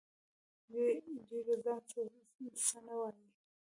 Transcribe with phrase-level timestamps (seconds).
[0.71, 0.93] دوی
[1.47, 1.75] له ځانه
[2.67, 3.27] څه نه وايي